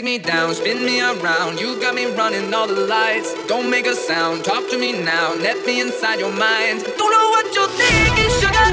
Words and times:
Take 0.00 0.06
me 0.06 0.16
down, 0.16 0.54
spin 0.54 0.82
me 0.82 0.98
around. 1.02 1.60
You 1.60 1.78
got 1.78 1.94
me 1.94 2.06
running 2.06 2.54
all 2.54 2.66
the 2.66 2.86
lights. 2.86 3.34
Don't 3.46 3.70
make 3.70 3.86
a 3.86 3.94
sound, 3.94 4.42
talk 4.46 4.66
to 4.70 4.78
me 4.78 4.92
now. 4.92 5.34
Let 5.34 5.66
me 5.66 5.82
inside 5.82 6.20
your 6.20 6.32
mind. 6.32 6.84
Don't 6.96 7.12
know 7.12 7.28
what 7.28 7.54
you're 7.54 7.68
thinking, 7.68 8.30
sugar. 8.40 8.68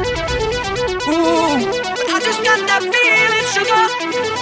Ooh, 1.12 2.16
I 2.16 2.22
just 2.24 2.42
got 2.46 2.66
that 2.70 2.82
feeling, 2.82 3.46
sugar. 3.52 4.37